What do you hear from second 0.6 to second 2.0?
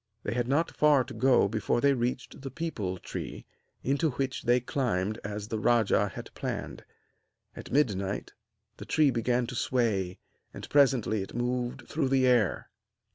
far to go before they